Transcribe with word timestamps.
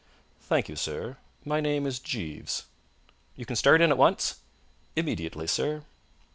"Thank 0.39 0.67
you, 0.67 0.75
sir. 0.75 1.17
My 1.45 1.61
name 1.61 1.85
is 1.85 1.99
Jeeves." 1.99 2.65
"You 3.35 3.45
can 3.45 3.55
start 3.55 3.81
in 3.81 3.91
at 3.91 3.99
once?" 3.99 4.39
"Immediately, 4.95 5.45
sir." 5.45 5.83